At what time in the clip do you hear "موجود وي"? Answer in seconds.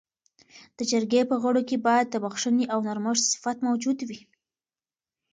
3.67-4.19